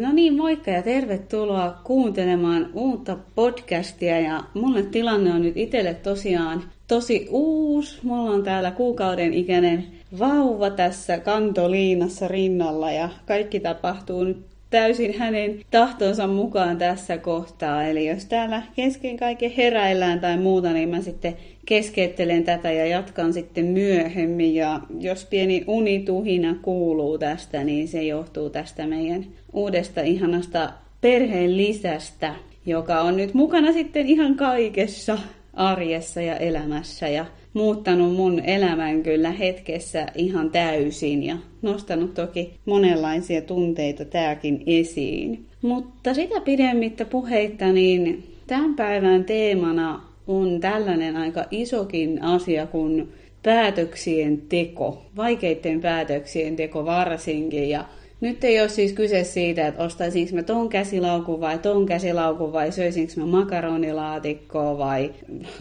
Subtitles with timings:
[0.00, 4.20] No niin, moikka ja tervetuloa kuuntelemaan uutta podcastia.
[4.20, 7.98] Ja mulle tilanne on nyt itselle tosiaan tosi uusi.
[8.02, 9.84] Mulla on täällä kuukauden ikäinen
[10.18, 17.84] vauva tässä kantoliinassa rinnalla ja kaikki tapahtuu nyt täysin hänen tahtonsa mukaan tässä kohtaa.
[17.84, 21.36] Eli jos täällä kesken kaiken heräillään tai muuta, niin mä sitten
[21.66, 24.54] keskeyttelen tätä ja jatkan sitten myöhemmin.
[24.54, 32.34] Ja jos pieni unituhina kuuluu tästä, niin se johtuu tästä meidän uudesta ihanasta perheen lisästä,
[32.66, 35.18] joka on nyt mukana sitten ihan kaikessa
[35.54, 43.42] arjessa ja elämässä ja muuttanut mun elämän kyllä hetkessä ihan täysin ja nostanut toki monenlaisia
[43.42, 45.46] tunteita tämäkin esiin.
[45.62, 53.12] Mutta sitä pidemmittä puheitta, niin tämän päivän teemana on tällainen aika isokin asia kuin
[53.42, 57.70] päätöksien teko, vaikeiden päätöksien teko varsinkin.
[57.70, 57.84] Ja
[58.20, 62.72] nyt ei ole siis kyse siitä, että ostaisinko mä ton käsilaukun vai ton käsilaukun vai
[62.72, 65.12] söisinkö mä makaronilaatikkoa vai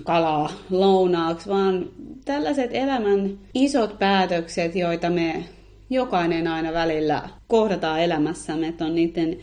[0.04, 1.90] kalaa lounaaksi, vaan
[2.26, 5.44] tällaiset elämän isot päätökset, joita me
[5.90, 9.38] jokainen aina välillä kohdataan elämässämme, että on niiden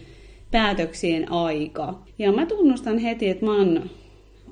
[0.51, 2.03] päätöksien aika.
[2.19, 3.91] Ja mä tunnustan heti, että mä oon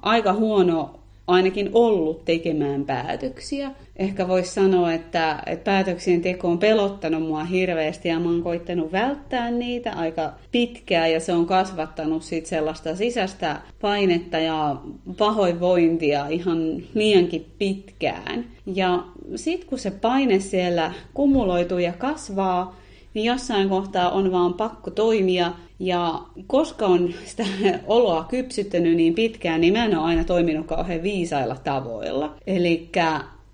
[0.02, 3.70] aika huono ainakin ollut tekemään päätöksiä.
[3.96, 8.92] Ehkä voisi sanoa, että, että päätöksien teko on pelottanut mua hirveästi ja mä oon koittanut
[8.92, 14.76] välttää niitä aika pitkään ja se on kasvattanut sit sellaista sisäistä painetta ja
[15.18, 18.44] pahoinvointia ihan liiankin pitkään.
[18.66, 19.04] Ja
[19.36, 22.79] sitten kun se paine siellä kumuloituu ja kasvaa,
[23.14, 25.52] niin jossain kohtaa on vaan pakko toimia.
[25.78, 27.44] Ja koska on sitä
[27.86, 32.34] oloa kypsyttänyt niin pitkään, niin mä en ole aina toiminut kauhean viisailla tavoilla.
[32.46, 32.88] Eli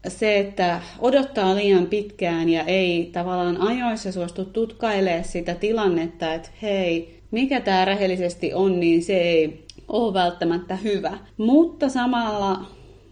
[0.08, 7.20] se, että odottaa liian pitkään ja ei tavallaan ajoissa suostu tutkailemaan sitä tilannetta, että hei,
[7.30, 11.18] mikä tämä rehellisesti on, niin se ei ole välttämättä hyvä.
[11.36, 12.66] Mutta samalla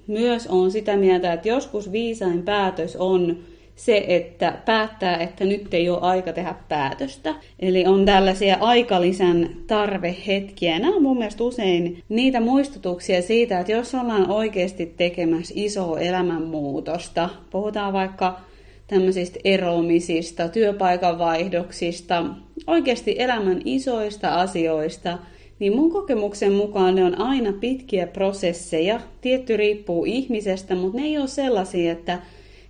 [0.06, 3.38] myös on sitä mieltä, että joskus viisain päätös on
[3.76, 7.34] se, että päättää, että nyt ei ole aika tehdä päätöstä.
[7.60, 10.78] Eli on tällaisia aikalisän tarvehetkiä.
[10.78, 17.28] Nämä on mun mielestä usein niitä muistutuksia siitä, että jos ollaan oikeasti tekemässä isoa elämänmuutosta,
[17.50, 18.40] puhutaan vaikka
[18.86, 22.24] tämmöisistä eroamisista, työpaikan vaihdoksista,
[22.66, 25.18] oikeasti elämän isoista asioista,
[25.58, 29.00] niin mun kokemuksen mukaan ne on aina pitkiä prosesseja.
[29.20, 32.18] Tietty riippuu ihmisestä, mutta ne ei ole sellaisia, että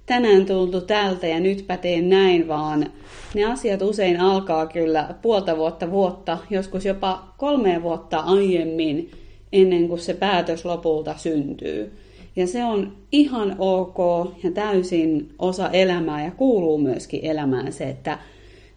[0.07, 2.87] tänään tultu tältä ja nytpä teen näin, vaan
[3.35, 9.11] ne asiat usein alkaa kyllä puolta vuotta vuotta, joskus jopa kolme vuotta aiemmin
[9.53, 11.93] ennen kuin se päätös lopulta syntyy.
[12.37, 13.99] Ja se on ihan ok
[14.43, 18.19] ja täysin osa elämää ja kuuluu myöskin elämään se, että,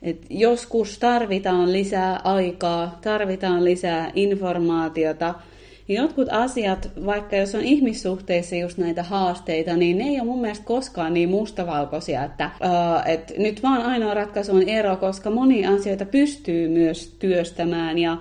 [0.02, 5.34] että joskus tarvitaan lisää aikaa, tarvitaan lisää informaatiota–
[5.88, 10.66] jotkut asiat, vaikka jos on ihmissuhteissa just näitä haasteita, niin ne ei ole mun mielestä
[10.66, 16.06] koskaan niin mustavalkoisia, että, uh, että nyt vaan ainoa ratkaisu on ero, koska monia asioita
[16.06, 18.18] pystyy myös työstämään ja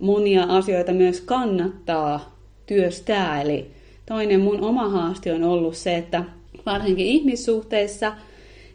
[0.00, 3.42] monia asioita myös kannattaa työstää.
[3.42, 3.70] Eli
[4.06, 6.24] toinen mun oma haaste on ollut se, että
[6.66, 8.12] varsinkin ihmissuhteissa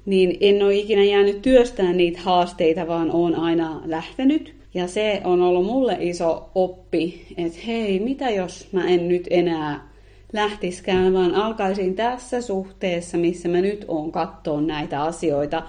[0.05, 5.41] niin en ole ikinä jäänyt työstämään niitä haasteita, vaan olen aina lähtenyt ja se on
[5.41, 9.91] ollut mulle iso oppi, että hei, mitä jos mä en nyt enää
[10.33, 15.63] lähtiskään, vaan alkaisin tässä suhteessa, missä mä nyt oon katsoa näitä asioita,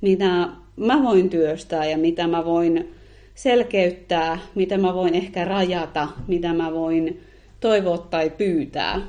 [0.00, 2.94] mitä mä voin työstää ja mitä mä voin
[3.34, 7.20] selkeyttää, mitä mä voin ehkä rajata, mitä mä voin
[7.60, 9.00] toivoa tai pyytää.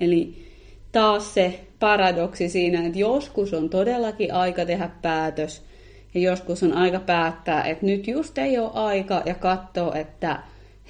[0.00, 0.46] Eli
[0.92, 5.62] taas se paradoksi siinä, että joskus on todellakin aika tehdä päätös,
[6.14, 10.38] ja joskus on aika päättää, että nyt just ei ole aika ja katsoa, että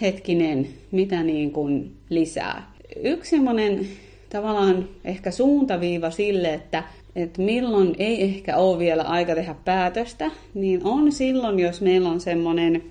[0.01, 2.73] hetkinen, mitä niin kuin lisää.
[3.03, 3.87] Yksi semmoinen
[4.31, 6.85] tavallaan ehkä suuntaviiva sille, että,
[7.17, 12.21] että milloin ei ehkä ole vielä aika tehdä päätöstä, niin on silloin, jos meillä on
[12.21, 12.83] semmoinen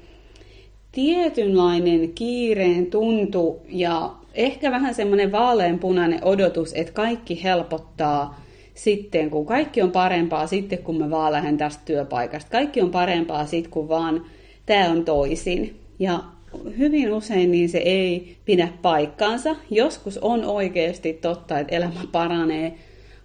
[0.92, 8.42] tietynlainen kiireen tuntu ja ehkä vähän semmoinen vaaleanpunainen odotus, että kaikki helpottaa
[8.74, 12.52] sitten, kun kaikki on parempaa sitten, kun mä vaan lähden tästä työpaikasta.
[12.52, 14.26] Kaikki on parempaa sitten, kun vaan
[14.66, 15.80] tämä on toisin.
[16.00, 16.24] Ja
[16.78, 19.56] hyvin usein niin se ei pidä paikkaansa.
[19.70, 22.74] Joskus on oikeasti totta, että elämä paranee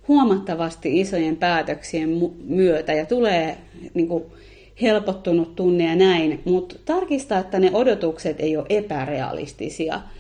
[0.09, 2.09] huomattavasti isojen päätöksien
[2.45, 3.59] myötä ja tulee
[3.95, 4.25] niin kuin,
[4.83, 10.01] helpottunut tunne ja näin, mutta tarkistaa, että ne odotukset ei ole epärealistisia–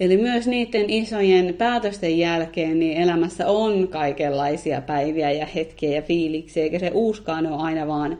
[0.00, 6.62] Eli myös niiden isojen päätösten jälkeen niin elämässä on kaikenlaisia päiviä ja hetkiä ja fiiliksiä,
[6.62, 8.18] eikä se uuskaan ole aina vaan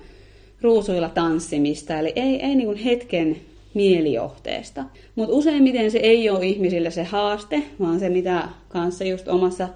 [0.60, 3.36] ruusuilla tanssimista, eli ei, ei niin hetken
[3.74, 4.84] mielijohteesta.
[5.14, 9.68] Mutta useimmiten se ei ole ihmisille se haaste, vaan se mitä kanssa just omassa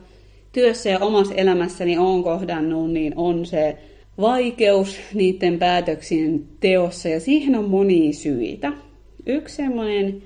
[0.52, 3.76] työssä ja omassa elämässäni on kohdannut, niin on se
[4.20, 8.72] vaikeus niiden päätöksien teossa, ja siihen on monia syitä.
[9.26, 10.22] Yksi semmoinen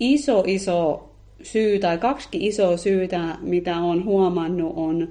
[0.00, 1.10] iso, iso
[1.42, 5.08] syy tai kaksi isoa syytä, mitä on huomannut, on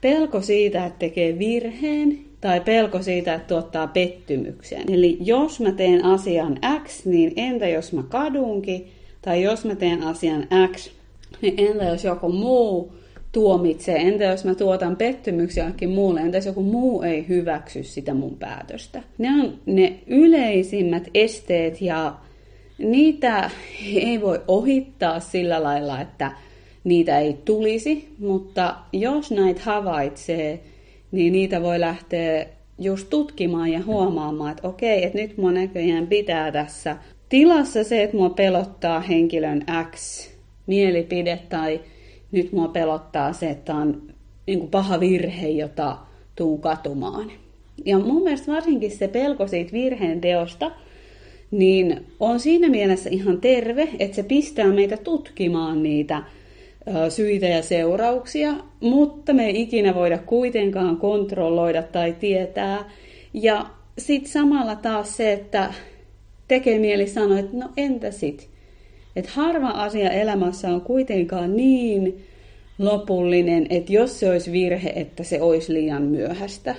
[0.00, 4.92] pelko siitä, että tekee virheen tai pelko siitä, että tuottaa pettymyksen.
[4.92, 8.86] Eli jos mä teen asian X, niin entä jos mä kadunkin?
[9.22, 10.90] Tai jos mä teen asian X,
[11.42, 12.92] niin entä jos joku muu
[13.32, 13.96] tuomitsee?
[13.96, 16.20] Entä jos mä tuotan pettymyksiä jollekin muulle?
[16.20, 19.02] Entä jos joku muu ei hyväksy sitä mun päätöstä?
[19.18, 22.14] Ne on ne yleisimmät esteet ja
[22.78, 23.50] niitä
[23.94, 26.32] ei voi ohittaa sillä lailla, että
[26.84, 30.60] niitä ei tulisi, mutta jos näitä havaitsee,
[31.12, 32.46] niin niitä voi lähteä
[32.78, 36.96] just tutkimaan ja huomaamaan, että okei, että nyt mua näköjään pitää tässä
[37.28, 40.28] tilassa se, että mua pelottaa henkilön X
[40.66, 41.80] mielipide tai
[42.32, 44.02] nyt mua pelottaa se, että on
[44.46, 45.96] niin paha virhe, jota
[46.36, 47.32] tuu katumaan.
[47.84, 50.70] Ja mun mielestä varsinkin se pelko siitä virheen teosta,
[51.52, 56.22] niin on siinä mielessä ihan terve, että se pistää meitä tutkimaan niitä
[57.08, 62.90] syitä ja seurauksia, mutta me ei ikinä voida kuitenkaan kontrolloida tai tietää.
[63.34, 63.66] Ja
[63.98, 65.74] sitten samalla taas se, että
[66.48, 68.48] tekee mieli sanoa, että no entä sit?
[69.16, 72.24] Että harva asia elämässä on kuitenkaan niin
[72.78, 76.74] lopullinen, että jos se olisi virhe, että se olisi liian myöhäistä.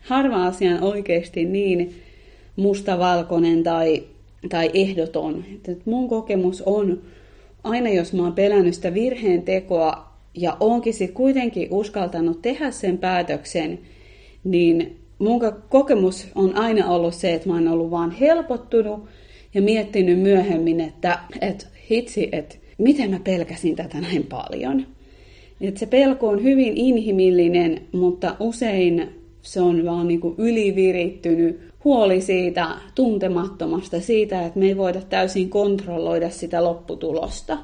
[0.00, 1.94] Harva asia on oikeasti niin
[2.56, 4.02] mustavalkoinen tai,
[4.48, 5.44] tai ehdoton.
[5.54, 7.00] Että mun kokemus on,
[7.64, 12.98] aina jos mä oon pelännyt sitä virheen tekoa ja oonkin sitten kuitenkin uskaltanut tehdä sen
[12.98, 13.78] päätöksen,
[14.44, 19.04] niin mun kokemus on aina ollut se, että mä oon ollut vaan helpottunut
[19.54, 24.86] ja miettinyt myöhemmin, että, että hitsi, että miten mä pelkäsin tätä näin paljon.
[25.60, 29.08] Et se pelko on hyvin inhimillinen, mutta usein
[29.42, 35.50] se on vaan niin kuin ylivirittynyt huoli siitä tuntemattomasta, siitä, että me ei voida täysin
[35.50, 37.58] kontrolloida sitä lopputulosta.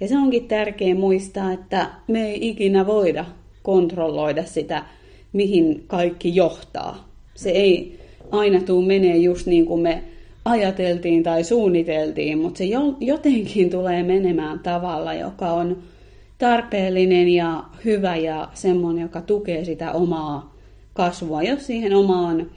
[0.00, 3.24] Ja se onkin tärkeää muistaa, että me ei ikinä voida
[3.62, 4.84] kontrolloida sitä,
[5.32, 7.08] mihin kaikki johtaa.
[7.34, 8.00] Se ei
[8.30, 10.02] aina tule menee just niin kuin me
[10.44, 12.64] ajateltiin tai suunniteltiin, mutta se
[13.00, 15.76] jotenkin tulee menemään tavalla, joka on
[16.38, 20.54] tarpeellinen ja hyvä ja semmoinen, joka tukee sitä omaa
[20.94, 22.50] kasvua, jos siihen omaan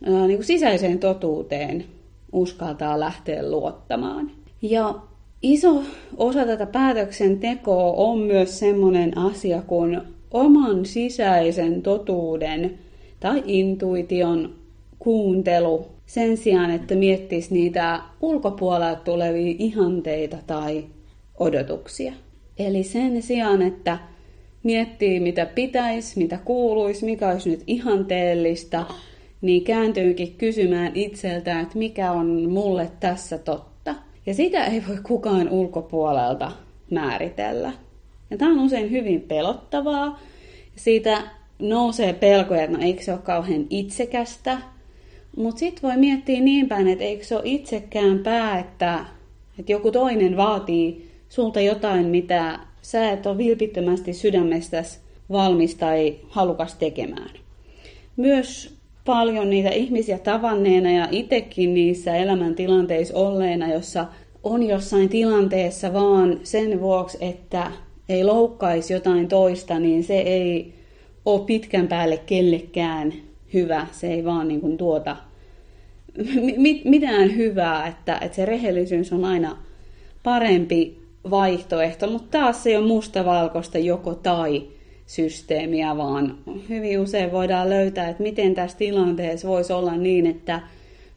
[0.00, 1.84] niin kuin sisäiseen totuuteen
[2.32, 4.30] uskaltaa lähteä luottamaan.
[4.62, 4.94] Ja
[5.42, 5.82] iso
[6.16, 10.00] osa tätä päätöksentekoa on myös semmoinen asia kuin
[10.30, 12.78] oman sisäisen totuuden
[13.20, 14.54] tai intuition
[14.98, 20.84] kuuntelu sen sijaan, että miettisi niitä ulkopuolelta tulevia ihanteita tai
[21.38, 22.12] odotuksia.
[22.58, 23.98] Eli sen sijaan, että
[24.62, 28.84] miettii mitä pitäisi, mitä kuuluisi, mikä olisi nyt ihanteellista,
[29.40, 33.94] niin kääntyykin kysymään itseltään, että mikä on mulle tässä totta.
[34.26, 36.52] Ja sitä ei voi kukaan ulkopuolelta
[36.90, 37.72] määritellä.
[38.30, 40.20] Ja tämä on usein hyvin pelottavaa.
[40.76, 41.22] Siitä
[41.58, 44.58] nousee pelkoja, että no eikö se ole kauhean itsekästä.
[45.36, 49.04] Mutta sitten voi miettiä niin päin, että eikö se ole itsekään pää, että,
[49.58, 54.98] että joku toinen vaatii sulta jotain, mitä sä et ole vilpittömästi sydämestäsi
[55.32, 57.30] valmis tai halukas tekemään.
[58.16, 64.06] Myös paljon niitä ihmisiä tavanneena ja itsekin niissä elämäntilanteissa olleena, jossa
[64.42, 67.72] on jossain tilanteessa vaan sen vuoksi, että
[68.08, 70.74] ei loukkaisi jotain toista, niin se ei
[71.24, 73.12] ole pitkän päälle kellekään
[73.54, 73.86] hyvä.
[73.92, 75.16] Se ei vaan niin kuin tuota
[76.84, 79.56] mitään hyvää, että, että se rehellisyys on aina
[80.22, 80.98] parempi
[81.30, 84.62] vaihtoehto, mutta taas se ole mustavalkoista joko tai
[85.10, 86.38] systeemiä, vaan
[86.68, 90.60] hyvin usein voidaan löytää, että miten tässä tilanteessa voisi olla niin, että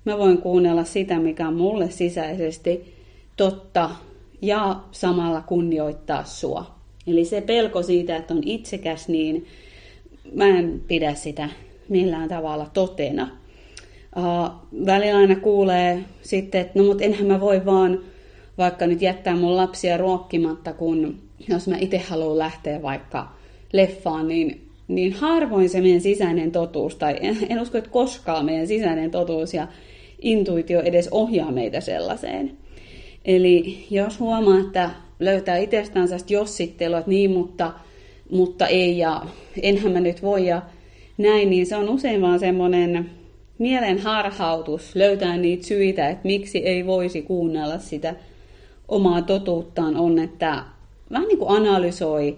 [0.05, 2.93] mä voin kuunnella sitä, mikä on mulle sisäisesti
[3.37, 3.89] totta
[4.41, 6.75] ja samalla kunnioittaa sua.
[7.07, 9.45] Eli se pelko siitä, että on itsekäs, niin
[10.31, 11.49] mä en pidä sitä
[11.89, 13.29] millään tavalla totena.
[14.85, 17.99] Välillä aina kuulee sitten, että no mut enhän mä voi vaan
[18.57, 21.19] vaikka nyt jättää mun lapsia ruokkimatta, kun
[21.49, 23.42] jos mä itse haluan lähteä vaikka
[23.73, 28.67] leffaan, niin, niin harvoin se meidän sisäinen totuus, tai en, en usko, että koskaan meidän
[28.67, 29.67] sisäinen totuus ja
[30.21, 32.57] intuitio edes ohjaa meitä sellaiseen.
[33.25, 34.89] Eli jos huomaa, että
[35.19, 37.73] löytää itsestään jossittelua, että niin, mutta,
[38.29, 39.21] mutta ei ja
[39.61, 40.61] enhän mä nyt voi ja
[41.17, 43.09] näin, niin se on usein vaan semmoinen
[43.57, 48.15] mielen harhautus löytää niitä syitä, että miksi ei voisi kuunnella sitä
[48.87, 50.63] omaa totuuttaan on, että
[51.11, 52.37] vähän niin kuin analysoi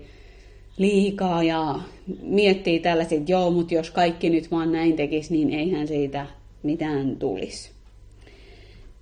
[0.77, 1.79] liikaa ja
[2.21, 6.25] miettii tällaiset, että joo, mutta jos kaikki nyt vaan näin tekisi, niin eihän siitä
[6.63, 7.71] mitään tulisi.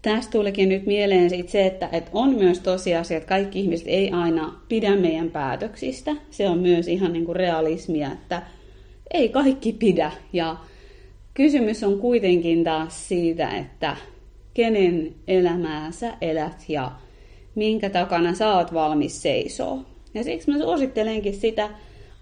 [0.02, 4.12] Tästä tulikin nyt mieleen sit se, että, että on myös tosiasia, että kaikki ihmiset ei
[4.12, 6.16] aina pidä meidän päätöksistä.
[6.32, 8.42] Se on myös ihan niin kuin realismia, että
[9.14, 10.12] ei kaikki pidä.
[10.34, 10.58] Ja
[11.34, 13.98] kysymys on kuitenkin taas siitä, että
[14.54, 16.92] kenen elämää sä elät ja
[17.56, 19.80] minkä takana sä oot valmis seisoo.
[20.14, 21.70] Ja siksi mä suosittelenkin sitä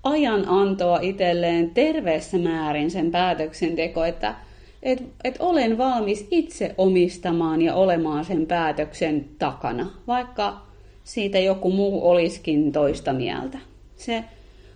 [0.03, 4.35] ajanantoa itselleen terveessä määrin sen päätöksenteko, että
[4.83, 10.61] et, et olen valmis itse omistamaan ja olemaan sen päätöksen takana, vaikka
[11.03, 13.57] siitä joku muu olisikin toista mieltä.
[13.95, 14.23] Se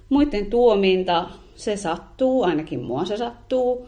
[0.10, 3.88] muiden tuominta, se sattuu, ainakin mua se sattuu,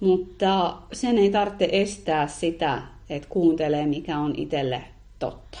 [0.00, 4.82] mutta sen ei tarvitse estää sitä, että kuuntelee mikä on itselle
[5.18, 5.58] totta.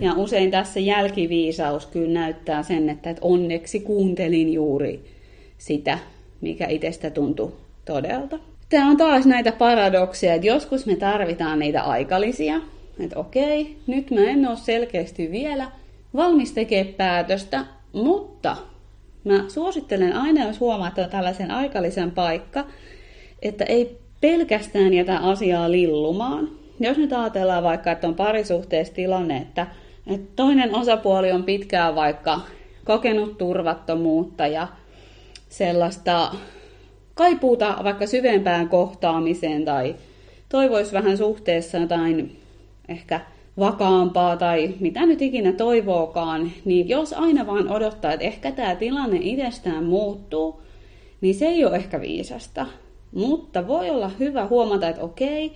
[0.00, 5.04] Ja usein tässä jälkiviisaus kyllä näyttää sen, että onneksi kuuntelin juuri
[5.58, 5.98] sitä,
[6.40, 7.52] mikä itsestä tuntui
[7.84, 8.38] todelta.
[8.68, 12.60] Tämä on taas näitä paradokseja, että joskus me tarvitaan niitä aikalisia,
[13.00, 15.70] että okei, nyt mä en ole selkeästi vielä
[16.16, 18.56] valmis tekemään päätöstä, mutta
[19.24, 22.64] mä suosittelen aina, jos huomaat, on tällaisen aikalisen paikka,
[23.42, 26.48] että ei pelkästään jätä asiaa lillumaan.
[26.80, 29.66] Jos nyt ajatellaan vaikka, että on parisuhteessa tilanne, että,
[30.06, 32.40] että toinen osapuoli on pitkään vaikka
[32.84, 34.68] kokenut turvattomuutta ja
[35.48, 36.34] sellaista
[37.14, 39.96] kaipuuta vaikka syvempään kohtaamiseen tai
[40.48, 42.40] toivoisi vähän suhteessa jotain
[42.88, 43.20] ehkä
[43.58, 49.18] vakaampaa tai mitä nyt ikinä toivookaan, niin jos aina vaan odottaa, että ehkä tämä tilanne
[49.22, 50.62] itsestään muuttuu,
[51.20, 52.66] niin se ei ole ehkä viisasta.
[53.12, 55.52] Mutta voi olla hyvä huomata, että okei,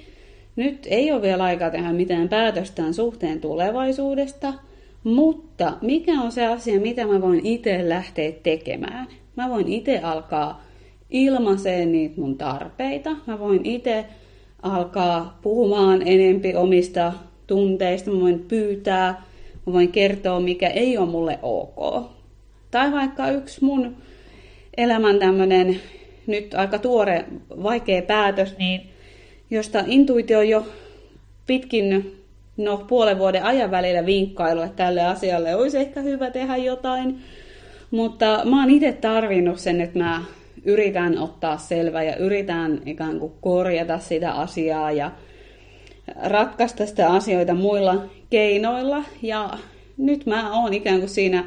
[0.61, 4.55] nyt ei ole vielä aikaa tehdä mitään päätöstään suhteen tulevaisuudesta,
[5.05, 9.07] mutta mikä on se asia, mitä mä voin itse lähteä tekemään?
[9.37, 10.64] Mä voin itse alkaa
[11.11, 13.17] ilmaiseen niitä mun tarpeita.
[13.26, 14.05] Mä voin itse
[14.62, 17.12] alkaa puhumaan enempi omista
[17.47, 19.23] tunteista, mä voin pyytää,
[19.67, 22.11] mä voin kertoa, mikä ei ole mulle ok.
[22.71, 23.97] Tai vaikka yksi mun
[24.76, 25.81] elämän tämmönen
[26.26, 27.25] nyt aika tuore,
[27.62, 28.81] vaikea päätös, niin
[29.50, 30.66] josta intuitio jo
[31.47, 32.16] pitkin
[32.57, 37.19] no, puolen vuoden ajan välillä vinkkailu, että tälle asialle olisi ehkä hyvä tehdä jotain.
[37.90, 40.23] Mutta mä oon itse tarvinnut sen, että mä
[40.64, 45.11] yritän ottaa selvä ja yritän ikään kuin korjata sitä asiaa ja
[46.23, 49.04] ratkaista sitä asioita muilla keinoilla.
[49.23, 49.50] Ja
[49.97, 51.45] nyt mä oon ikään kuin siinä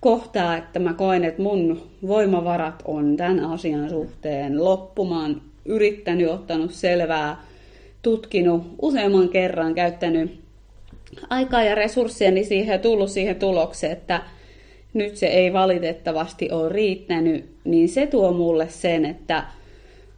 [0.00, 7.42] kohtaa, että mä koen, että mun voimavarat on tämän asian suhteen loppumaan yrittänyt, ottanut selvää,
[8.02, 10.40] tutkinut useamman kerran, käyttänyt
[11.30, 14.22] aikaa ja resursseja siihen ja tullut siihen tulokseen, että
[14.94, 19.44] nyt se ei valitettavasti ole riittänyt, niin se tuo mulle sen, että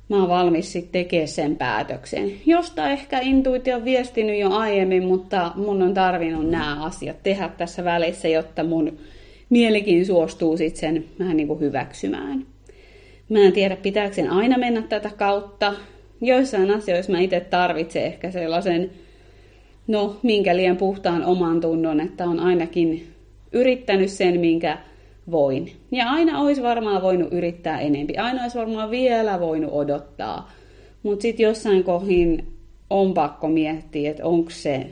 [0.08, 2.32] mä oon valmis sitten tekemään sen päätöksen.
[2.46, 7.84] Josta ehkä intuitio on viestinyt jo aiemmin, mutta mun on tarvinnut nämä asiat tehdä tässä
[7.84, 8.98] välissä, jotta mun
[9.50, 12.46] mielikin suostuu sitten sen vähän niin kuin hyväksymään.
[13.28, 15.74] Mä en tiedä, pitääkö sen aina mennä tätä kautta.
[16.20, 18.90] Joissain asioissa mä itse tarvitsen ehkä sellaisen,
[19.86, 23.12] no minkä liian puhtaan oman tunnon, että on ainakin
[23.52, 24.78] yrittänyt sen, minkä
[25.30, 25.72] voin.
[25.90, 28.16] Ja aina olisi varmaan voinut yrittää enempi.
[28.16, 30.52] Aina olisi varmaan vielä voinut odottaa.
[31.02, 32.46] Mutta sitten jossain kohin
[32.90, 34.86] on pakko miettiä, että onko se,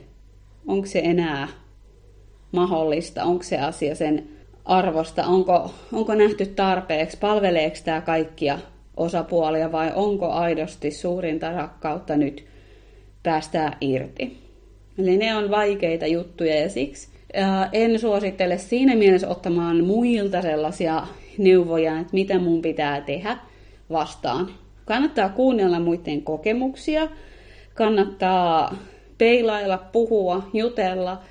[0.67, 1.47] onko se enää
[2.51, 4.27] mahdollista, onko se asia sen
[4.65, 8.59] arvosta, onko, onko nähty tarpeeksi, palveleeko tämä kaikkia
[8.97, 12.45] osapuolia vai onko aidosti suurinta rakkautta nyt
[13.23, 14.37] päästää irti.
[14.97, 17.07] Eli ne on vaikeita juttuja ja siksi
[17.73, 23.37] en suosittele siinä mielessä ottamaan muilta sellaisia neuvoja, että mitä mun pitää tehdä
[23.91, 24.49] vastaan.
[24.85, 27.07] Kannattaa kuunnella muiden kokemuksia,
[27.73, 28.75] kannattaa
[29.17, 31.21] peilailla, puhua, jutella,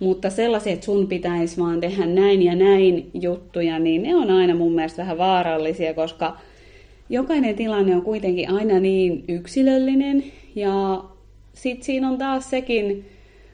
[0.00, 4.54] mutta sellaiset, että sun pitäisi vaan tehdä näin ja näin juttuja, niin ne on aina
[4.54, 6.36] mun mielestä vähän vaarallisia, koska
[7.08, 10.24] jokainen tilanne on kuitenkin aina niin yksilöllinen
[10.54, 11.04] ja
[11.54, 13.06] sitten siinä on taas sekin,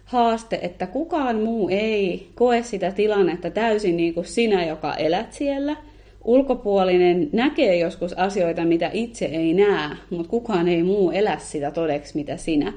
[0.05, 5.77] haaste, että kukaan muu ei koe sitä tilannetta täysin niin kuin sinä, joka elät siellä.
[6.25, 12.17] Ulkopuolinen näkee joskus asioita, mitä itse ei näe, mutta kukaan ei muu elä sitä todeksi,
[12.17, 12.73] mitä sinä.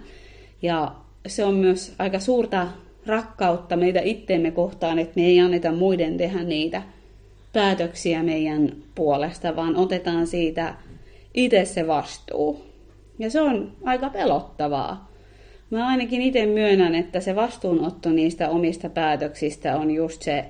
[0.61, 0.91] Ja
[1.27, 2.67] se on myös aika suurta
[3.07, 6.81] rakkautta meitä itteemme kohtaan, että me ei anneta muiden tehdä niitä
[7.53, 10.73] päätöksiä meidän puolesta, vaan otetaan siitä
[11.33, 12.65] itse se vastuu.
[13.19, 15.11] Ja se on aika pelottavaa.
[15.69, 20.45] Mä ainakin itse myönnän, että se vastuunotto niistä omista päätöksistä on just se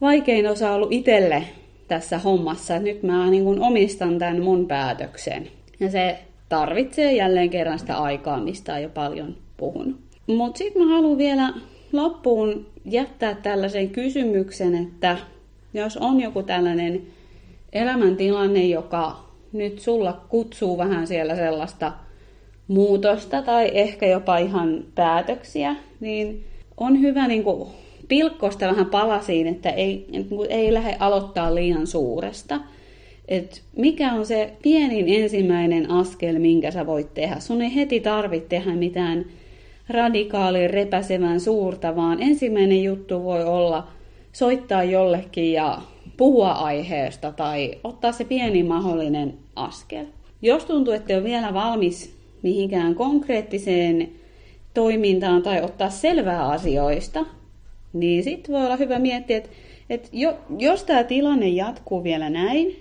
[0.00, 1.42] vaikein osa ollut itselle
[1.88, 2.78] tässä hommassa.
[2.78, 5.48] Nyt mä niin kuin omistan tämän mun päätöksen.
[5.80, 10.05] Ja se tarvitsee jälleen kerran sitä aikaa, mistä on jo paljon puhunut.
[10.26, 11.52] Mutta sitten mä haluan vielä
[11.92, 15.18] loppuun jättää tällaisen kysymyksen, että
[15.74, 17.02] jos on joku tällainen
[17.72, 21.92] elämäntilanne, joka nyt sulla kutsuu vähän siellä sellaista
[22.68, 26.44] muutosta tai ehkä jopa ihan päätöksiä, niin
[26.76, 27.68] on hyvä niin kuin
[28.08, 32.60] pilkkosta vähän palasiin, että ei, niin ei lähde aloittaa liian suuresta.
[33.28, 37.40] Et mikä on se pienin ensimmäinen askel, minkä sä voit tehdä?
[37.40, 39.24] Sun ei heti tarvitse tehdä mitään
[39.88, 43.88] radikaali repäsevän suurta, vaan ensimmäinen juttu voi olla
[44.32, 45.78] soittaa jollekin ja
[46.16, 50.04] puhua aiheesta tai ottaa se pieni mahdollinen askel.
[50.42, 54.08] Jos tuntuu, että ole vielä valmis mihinkään konkreettiseen
[54.74, 57.26] toimintaan tai ottaa selvää asioista,
[57.92, 59.50] niin sitten voi olla hyvä miettiä, että,
[59.90, 62.76] että jo, jos tämä tilanne jatkuu vielä näin,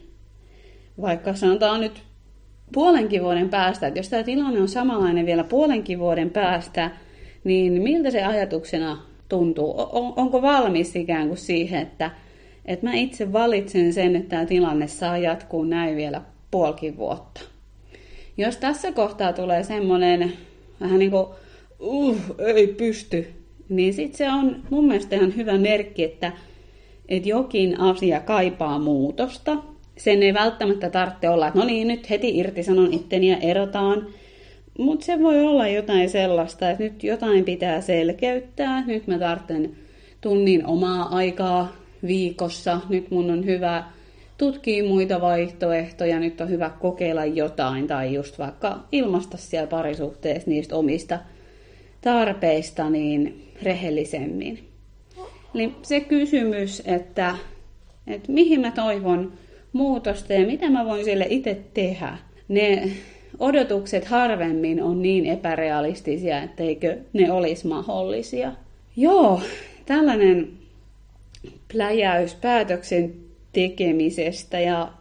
[1.02, 2.04] vaikka sanotaan nyt
[2.74, 6.92] puolenkin vuoden päästä, että jos tämä tilanne on samanlainen vielä puolenkin vuoden päästä,
[7.44, 8.98] niin miltä se ajatuksena
[9.30, 9.74] tuntuu?
[9.78, 12.12] On, onko valmis ikään kuin siihen, että,
[12.66, 17.42] että mä itse valitsen sen, että tämä tilanne saa jatkuu näin vielä puolikin vuotta?
[18.38, 20.34] Jos tässä kohtaa tulee semmoinen
[20.82, 21.26] vähän niin kuin,
[21.80, 22.18] uh,
[22.56, 23.28] ei pysty,
[23.70, 26.32] niin sitten se on mun mielestä ihan hyvä merkki, että,
[27.10, 29.58] että jokin asia kaipaa muutosta.
[29.98, 34.08] Sen ei välttämättä tarvitse olla, että no niin, nyt heti irtisanon itteni ja erotaan.
[34.80, 38.86] Mutta se voi olla jotain sellaista, että nyt jotain pitää selkeyttää.
[38.86, 39.76] Nyt mä tarvitsen
[40.22, 41.76] tunnin omaa aikaa
[42.08, 42.82] viikossa.
[42.90, 43.84] Nyt mun on hyvä
[44.38, 46.20] tutkia muita vaihtoehtoja.
[46.20, 51.20] Nyt on hyvä kokeilla jotain tai just vaikka ilmaista siellä parisuhteessa niistä omista
[52.02, 54.60] tarpeista niin rehellisemmin.
[55.56, 57.36] Eli se kysymys, että,
[58.08, 59.34] että mihin mä toivon
[59.76, 62.92] muutosta ja mitä mä voin sille itse tehdä, ne
[63.40, 68.52] odotukset harvemmin on niin epärealistisia, etteikö ne olisi mahdollisia.
[68.98, 69.42] Joo,
[69.86, 70.50] tällainen
[71.74, 73.14] pläjäys päätöksen
[73.54, 74.92] tekemisestä ja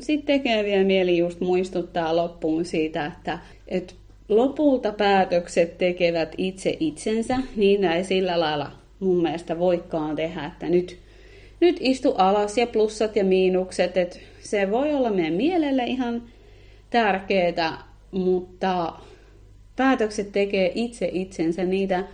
[0.00, 3.94] sitten tekee vielä mieli just muistuttaa loppuun siitä, että, että
[4.28, 10.98] lopulta päätökset tekevät itse itsensä, niin ei sillä lailla mun mielestä voikaan tehdä, että nyt,
[11.60, 16.22] nyt istu alas ja plussat ja miinukset, että se voi olla meidän mielelle ihan
[16.90, 17.78] tärkeää,
[18.10, 18.92] mutta
[19.76, 22.04] päätökset tekee itse itsensä, niitä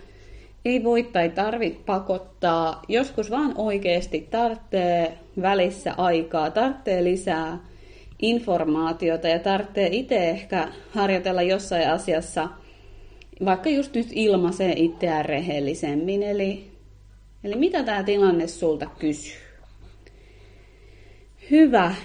[0.65, 2.81] ei voi tai tarvitse pakottaa.
[2.87, 7.59] Joskus vaan oikeasti tarvitsee välissä aikaa, tarvitsee lisää
[8.21, 12.49] informaatiota ja tarvitsee itse ehkä harjoitella jossain asiassa,
[13.45, 16.23] vaikka just nyt ilmaisee itseään rehellisemmin.
[16.23, 16.74] Eli,
[17.45, 19.41] eli mitä tämä tilanne sulta kysyy?
[21.51, 21.95] Hyvä.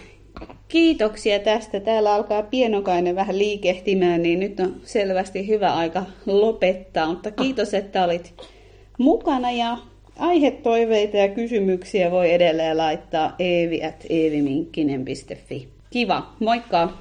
[0.69, 1.81] Kiitoksia tästä.
[1.81, 7.07] Täällä alkaa pienokainen vähän liikehtimään, niin nyt on selvästi hyvä aika lopettaa.
[7.07, 8.35] Mutta kiitos, että olit
[8.99, 9.79] mukana ja
[10.19, 15.69] aihetoiveita ja kysymyksiä voi edelleen laittaa eevi.eeviminkkinen.fi.
[15.91, 16.93] Kiva, moikka!